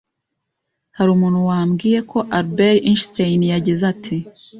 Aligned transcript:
Hari 0.97 1.09
umuntu 1.15 1.39
wambwiye 1.49 1.99
ko 2.11 2.17
Albert 2.37 2.79
Einstein 2.89 3.41
yagize 3.53 3.83
ati: 3.93 4.17